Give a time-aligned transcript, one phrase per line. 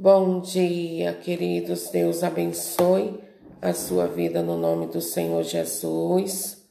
[0.00, 1.90] Bom dia, queridos.
[1.90, 3.18] Deus abençoe
[3.60, 6.64] a sua vida no nome do Senhor Jesus.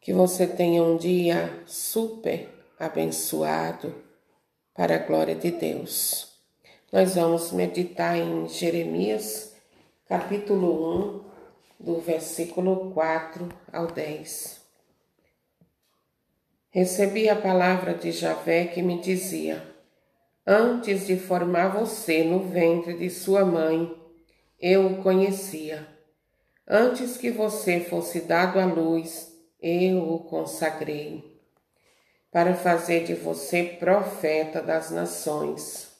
[0.00, 3.94] Que você tenha um dia super abençoado
[4.74, 6.36] para a glória de Deus.
[6.92, 9.54] Nós vamos meditar em Jeremias,
[10.08, 11.22] capítulo
[11.78, 14.60] 1, do versículo 4 ao 10.
[16.68, 19.75] Recebi a palavra de Javé que me dizia:
[20.48, 24.00] Antes de formar você no ventre de sua mãe,
[24.60, 25.84] eu o conhecia.
[26.68, 31.36] Antes que você fosse dado à luz, eu o consagrei,
[32.30, 35.90] para fazer de você profeta das nações.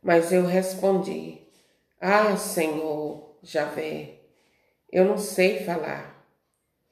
[0.00, 1.40] Mas eu respondi:
[2.00, 4.20] Ah, Senhor, Javé,
[4.92, 6.24] eu não sei falar,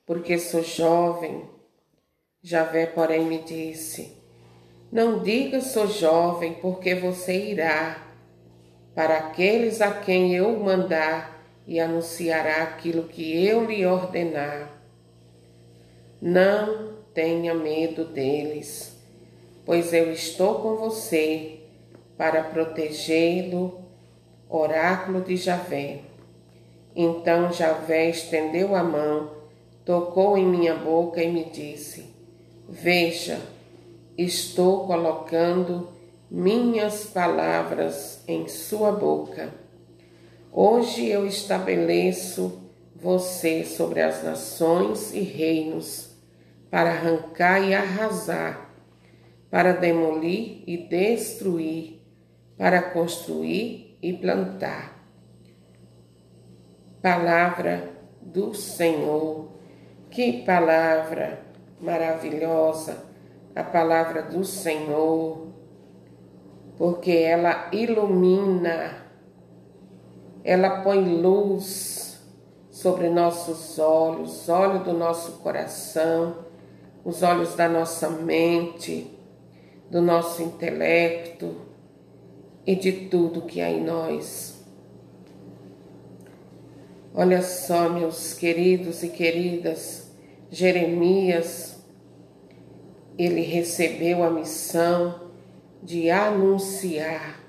[0.04, 1.48] porque sou jovem.
[2.42, 4.23] Javé, porém, me disse:
[4.94, 8.00] não diga sou jovem, porque você irá
[8.94, 14.70] para aqueles a quem eu mandar e anunciará aquilo que eu lhe ordenar.
[16.23, 18.96] Não tenha medo deles,
[19.66, 21.58] pois eu estou com você
[22.16, 23.82] para protegê-lo.
[24.48, 26.02] Oráculo de Javé.
[26.95, 29.32] Então Javé estendeu a mão,
[29.84, 32.14] tocou em minha boca e me disse:
[32.68, 33.40] Veja,
[34.16, 35.88] estou colocando
[36.30, 39.52] minhas palavras em sua boca.
[40.52, 46.15] Hoje eu estabeleço você sobre as nações e reinos,
[46.70, 48.70] para arrancar e arrasar,
[49.51, 52.01] para demolir e destruir,
[52.57, 55.04] para construir e plantar.
[57.02, 57.90] Palavra
[58.23, 59.48] do Senhor,
[60.10, 61.45] que palavra
[61.80, 63.13] maravilhosa!
[63.55, 65.49] A palavra do Senhor,
[66.77, 69.05] porque ela ilumina,
[70.43, 72.21] ela põe luz
[72.71, 76.44] sobre nossos olhos, olhos do nosso coração,
[77.04, 79.16] os olhos da nossa mente,
[79.88, 81.54] do nosso intelecto
[82.66, 84.64] e de tudo que há em nós.
[87.14, 90.10] Olha só, meus queridos e queridas,
[90.50, 91.73] Jeremias
[93.16, 95.30] ele recebeu a missão
[95.82, 97.41] de anunciar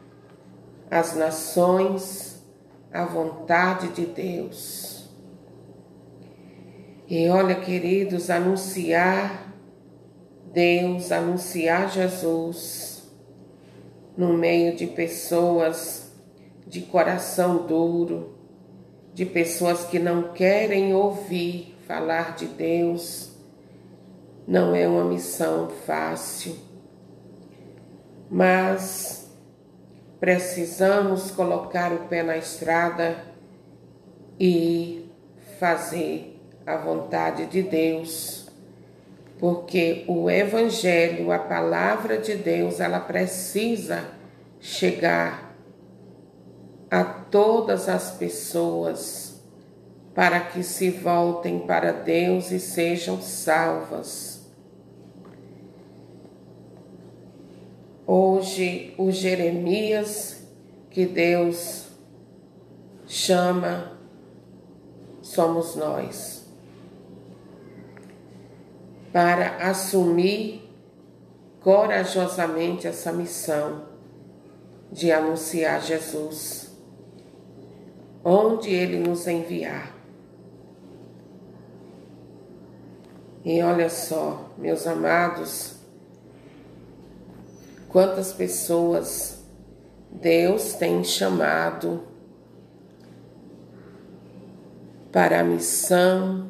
[0.90, 2.44] às nações
[2.92, 5.09] a vontade de Deus.
[7.08, 9.53] E olha, queridos, anunciar
[10.53, 13.03] Deus, anunciar Jesus
[14.18, 16.12] no meio de pessoas
[16.66, 18.36] de coração duro,
[19.14, 23.34] de pessoas que não querem ouvir falar de Deus
[24.48, 26.56] não é uma missão fácil,
[28.30, 29.30] mas
[30.20, 33.16] precisamos colocar o pé na estrada
[34.40, 35.10] e
[35.60, 38.50] fazer a vontade de Deus,
[39.40, 44.06] porque o Evangelho, a palavra de Deus, ela precisa
[44.60, 45.56] chegar
[46.90, 49.42] a todas as pessoas
[50.14, 54.34] para que se voltem para Deus e sejam salvas.
[58.08, 60.44] Hoje, o Jeremias
[60.92, 61.88] que Deus
[63.08, 63.98] chama,
[65.22, 66.46] somos nós,
[69.12, 70.70] para assumir
[71.62, 73.86] corajosamente essa missão
[74.92, 76.70] de anunciar Jesus,
[78.24, 79.96] onde Ele nos enviar.
[83.44, 85.75] E olha só, meus amados,
[87.96, 89.42] Quantas pessoas
[90.12, 92.04] Deus tem chamado
[95.14, 96.50] para a missão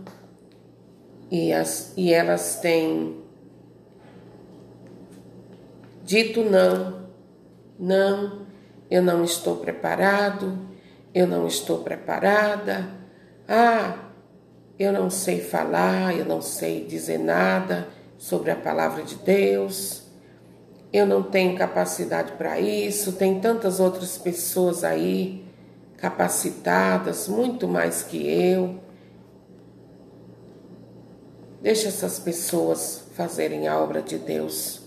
[1.30, 3.22] e, as, e elas têm
[6.04, 7.10] dito não,
[7.78, 8.48] não,
[8.90, 10.58] eu não estou preparado,
[11.14, 12.90] eu não estou preparada,
[13.48, 14.00] ah,
[14.80, 17.88] eu não sei falar, eu não sei dizer nada
[18.18, 20.05] sobre a palavra de Deus
[20.92, 25.44] eu não tenho capacidade para isso, tem tantas outras pessoas aí
[25.98, 28.80] capacitadas, muito mais que eu.
[31.62, 34.82] Deixa essas pessoas fazerem a obra de Deus.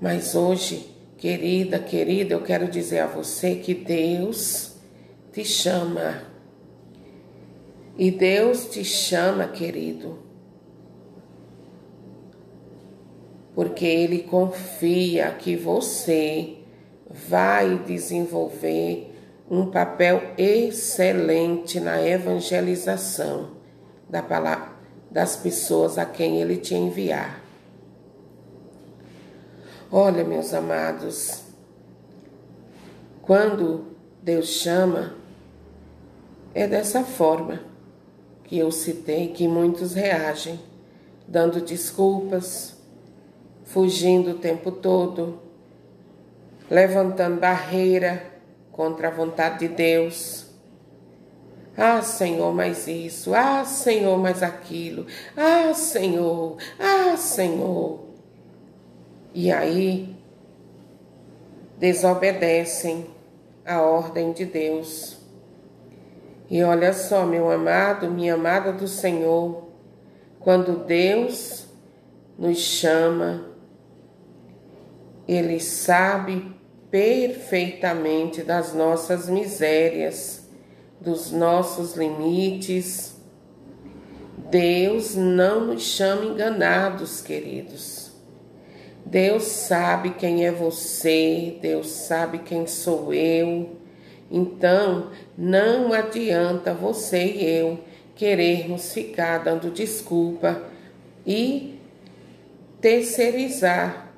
[0.00, 4.74] Mas hoje, querida, querida, eu quero dizer a você que Deus
[5.32, 6.22] te chama.
[7.96, 10.31] E Deus te chama, querido
[13.62, 16.56] porque ele confia que você
[17.08, 19.14] vai desenvolver
[19.48, 23.52] um papel excelente na evangelização
[24.10, 24.72] da palavra,
[25.08, 27.40] das pessoas a quem ele te enviar.
[29.88, 31.44] Olha, meus amados,
[33.22, 35.14] quando Deus chama,
[36.52, 37.60] é dessa forma
[38.42, 40.58] que eu citei que muitos reagem,
[41.28, 42.81] dando desculpas,
[43.64, 45.40] fugindo o tempo todo,
[46.70, 48.24] levantando barreira
[48.70, 50.46] contra a vontade de Deus.
[51.76, 53.34] Ah, Senhor, mais isso.
[53.34, 55.06] Ah, Senhor, mais aquilo.
[55.36, 56.56] Ah, Senhor.
[56.78, 58.00] Ah, Senhor.
[59.34, 60.14] E aí
[61.78, 63.06] desobedecem
[63.64, 65.18] a ordem de Deus.
[66.50, 69.68] E olha só, meu amado, minha amada do Senhor,
[70.38, 71.66] quando Deus
[72.38, 73.51] nos chama,
[75.32, 76.54] Ele sabe
[76.90, 80.46] perfeitamente das nossas misérias,
[81.00, 83.16] dos nossos limites.
[84.50, 88.12] Deus não nos chama enganados, queridos.
[89.06, 93.70] Deus sabe quem é você, Deus sabe quem sou eu.
[94.30, 97.78] Então, não adianta você e eu
[98.14, 100.62] querermos ficar dando desculpa
[101.26, 101.78] e
[102.82, 104.11] terceirizar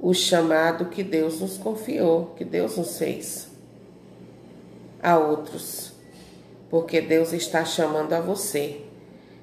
[0.00, 3.48] o chamado que Deus nos confiou, que Deus nos fez
[5.02, 5.92] a outros,
[6.70, 8.82] porque Deus está chamando a você.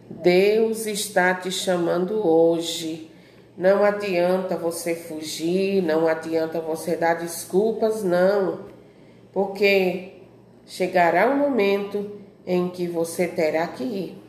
[0.09, 3.11] Deus está te chamando hoje.
[3.57, 8.61] Não adianta você fugir, não adianta você dar desculpas, não,
[9.33, 10.13] porque
[10.65, 14.23] chegará um momento em que você terá que ir,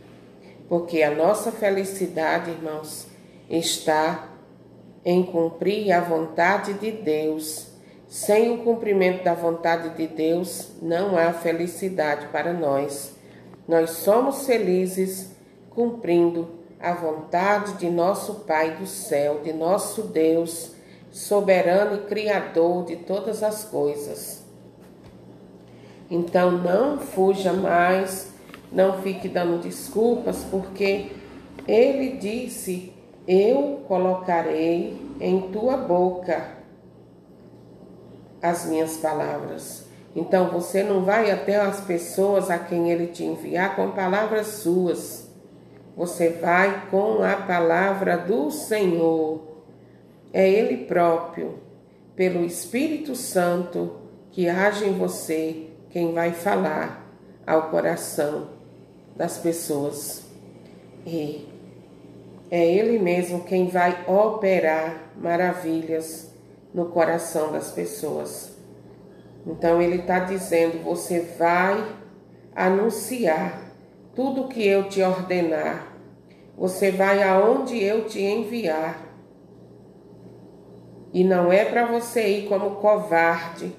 [0.67, 3.07] porque a nossa felicidade, irmãos,
[3.51, 4.29] está
[5.05, 7.69] em cumprir a vontade de Deus.
[8.09, 13.15] Sem o cumprimento da vontade de Deus, não há felicidade para nós.
[13.67, 15.31] Nós somos felizes
[15.71, 16.49] cumprindo
[16.81, 20.73] a vontade de nosso Pai do céu, de nosso Deus,
[21.11, 24.43] soberano e criador de todas as coisas.
[26.11, 28.33] Então não fuja mais,
[28.73, 31.13] não fique dando desculpas, porque
[31.67, 32.93] ele disse
[33.29, 36.57] eu colocarei em tua boca
[38.41, 39.85] as minhas palavras.
[40.17, 45.29] Então você não vai até as pessoas a quem ele te enviar com palavras suas.
[45.95, 49.43] Você vai com a palavra do Senhor.
[50.33, 51.59] É ele próprio,
[52.17, 53.97] pelo Espírito Santo
[54.31, 57.07] que age em você, quem vai falar
[57.47, 58.49] ao coração
[59.17, 60.23] das pessoas.
[61.05, 61.58] E
[62.51, 66.35] é Ele mesmo quem vai operar maravilhas
[66.73, 68.57] no coração das pessoas.
[69.47, 71.85] Então Ele está dizendo: você vai
[72.55, 73.69] anunciar
[74.15, 75.95] tudo que eu te ordenar.
[76.57, 79.07] Você vai aonde eu te enviar.
[81.13, 83.73] E não é para você ir como covarde,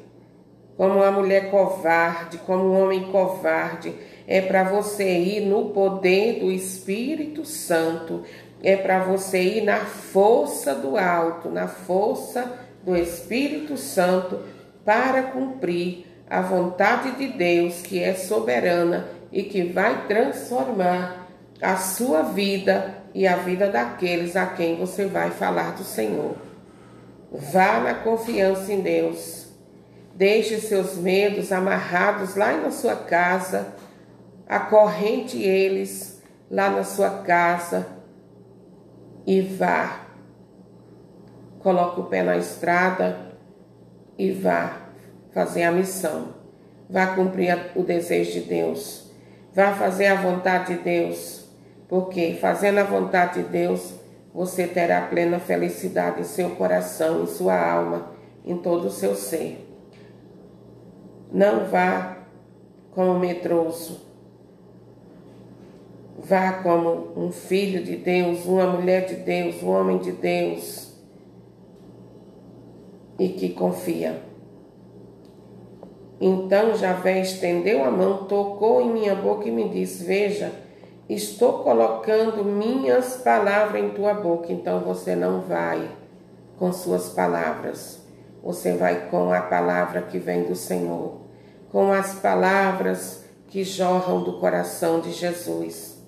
[0.77, 3.93] como uma mulher covarde, como um homem covarde.
[4.25, 8.23] É para você ir no poder do Espírito Santo,
[8.61, 14.39] é para você ir na força do alto, na força do Espírito Santo,
[14.83, 21.27] para cumprir a vontade de Deus, que é soberana e que vai transformar
[21.61, 26.35] a sua vida e a vida daqueles a quem você vai falar do Senhor.
[27.31, 29.47] Vá na confiança em Deus.
[30.15, 33.73] Deixe seus medos amarrados lá na sua casa,
[34.47, 37.98] acorrente eles lá na sua casa
[39.29, 40.07] e vá.
[41.59, 43.15] Coloque o pé na estrada
[44.17, 44.89] e vá
[45.31, 46.29] fazer a missão.
[46.89, 49.11] Vá cumprir o desejo de Deus.
[49.53, 51.47] Vá fazer a vontade de Deus.
[51.87, 53.93] Porque fazendo a vontade de Deus,
[54.33, 58.11] você terá plena felicidade em seu coração, em sua alma,
[58.43, 59.63] em todo o seu ser.
[61.31, 62.17] Não vá
[62.89, 64.08] como medroso,
[66.29, 70.93] Vá como um filho de Deus, uma mulher de Deus, um homem de Deus
[73.17, 74.21] e que confia.
[76.21, 80.51] Então Javé estendeu a mão, tocou em minha boca e me disse: Veja,
[81.09, 84.53] estou colocando minhas palavras em tua boca.
[84.53, 85.89] Então você não vai
[86.59, 88.03] com suas palavras,
[88.43, 91.21] você vai com a palavra que vem do Senhor,
[91.71, 95.98] com as palavras que jorram do coração de Jesus.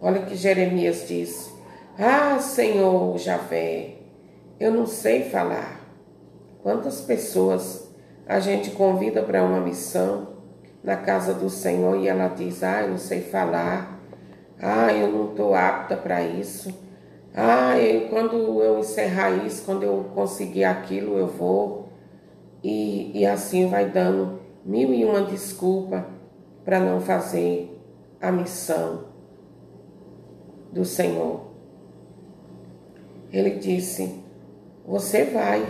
[0.00, 1.52] Olha que Jeremias diz:
[1.98, 3.96] Ah, Senhor Javé,
[4.60, 5.80] eu não sei falar.
[6.62, 7.92] Quantas pessoas
[8.26, 10.36] a gente convida para uma missão
[10.84, 14.00] na casa do Senhor e ela diz: Ah, eu não sei falar,
[14.60, 16.72] ah, eu não estou apta para isso,
[17.34, 21.88] ah, eu, quando eu encerrar isso, quando eu conseguir aquilo, eu vou.
[22.62, 26.06] E, e assim vai dando mil e uma desculpa
[26.64, 27.76] para não fazer
[28.20, 29.07] a missão
[30.72, 31.48] do Senhor.
[33.32, 34.14] Ele disse:
[34.86, 35.64] Você vai,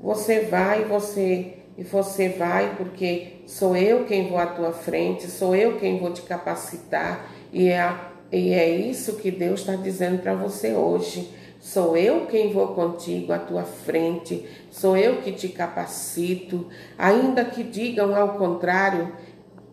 [0.00, 5.54] você vai, você e você vai porque sou eu quem vou à tua frente, sou
[5.54, 7.94] eu quem vou te capacitar e é,
[8.30, 11.32] e é isso que Deus está dizendo para você hoje.
[11.60, 16.68] Sou eu quem vou contigo à tua frente, sou eu que te capacito,
[16.98, 19.14] ainda que digam ao contrário,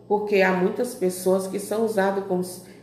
[0.08, 2.42] porque há muitas pessoas que são usadas como,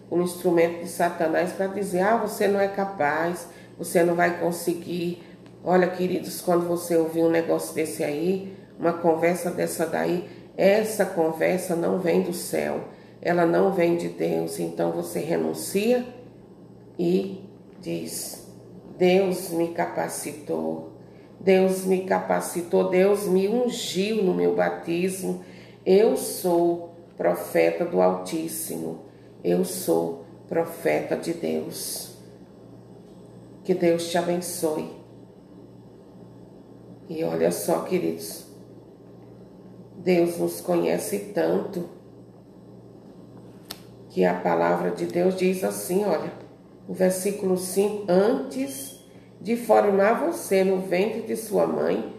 [0.09, 3.47] como instrumento de Satanás para dizer: ah, você não é capaz,
[3.77, 5.23] você não vai conseguir.
[5.63, 11.75] Olha, queridos, quando você ouvir um negócio desse aí, uma conversa dessa daí, essa conversa
[11.75, 12.85] não vem do céu,
[13.21, 14.59] ela não vem de Deus.
[14.59, 16.05] Então você renuncia
[16.97, 17.43] e
[17.79, 18.47] diz:
[18.97, 20.93] Deus me capacitou,
[21.39, 25.43] Deus me capacitou, Deus me ungiu no meu batismo.
[25.85, 29.08] Eu sou profeta do Altíssimo,
[29.43, 32.17] eu sou profeta de Deus.
[33.63, 34.89] Que Deus te abençoe.
[37.07, 38.45] E olha só, queridos,
[39.97, 41.89] Deus nos conhece tanto
[44.09, 46.31] que a palavra de Deus diz assim, olha,
[46.87, 48.99] o versículo 5, antes
[49.39, 52.15] de formar você no ventre de sua mãe,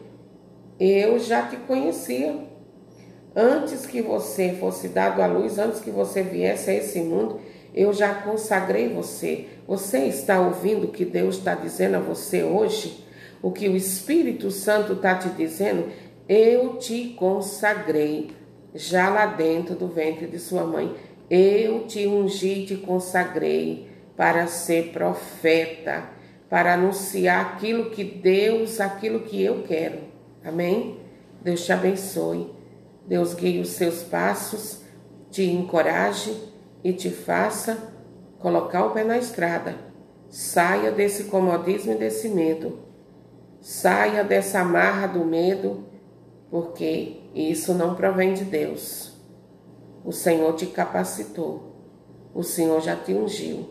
[0.78, 2.49] eu já te conhecia.
[3.34, 7.40] Antes que você fosse dado à luz, antes que você viesse a esse mundo,
[7.74, 9.46] eu já consagrei você.
[9.66, 13.04] Você está ouvindo o que Deus está dizendo a você hoje?
[13.40, 15.88] O que o Espírito Santo está te dizendo?
[16.28, 18.30] Eu te consagrei
[18.74, 20.94] já lá dentro do ventre de sua mãe.
[21.28, 26.04] Eu te ungi e te consagrei para ser profeta,
[26.48, 30.00] para anunciar aquilo que Deus, aquilo que eu quero.
[30.44, 30.98] Amém?
[31.42, 32.59] Deus te abençoe.
[33.06, 34.82] Deus guie os seus passos,
[35.30, 36.36] te encoraje
[36.82, 37.90] e te faça
[38.38, 39.74] colocar o pé na estrada.
[40.28, 42.78] Saia desse comodismo e desse medo.
[43.60, 45.84] Saia dessa marra do medo,
[46.50, 49.12] porque isso não provém de Deus.
[50.04, 51.70] O Senhor te capacitou.
[52.34, 53.68] O Senhor já te ungiu.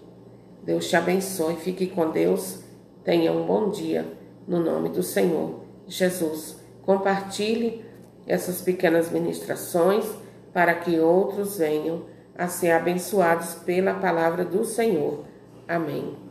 [0.63, 1.55] Deus te abençoe.
[1.55, 2.59] Fique com Deus.
[3.03, 4.05] Tenha um bom dia.
[4.47, 6.57] No nome do Senhor Jesus.
[6.83, 7.85] Compartilhe
[8.29, 10.05] essas pequenas ministrações
[10.53, 12.05] para que outros venham
[12.37, 15.25] a ser abençoados pela palavra do Senhor.
[15.67, 16.28] Amém.